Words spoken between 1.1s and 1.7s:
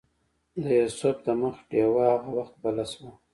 د مخ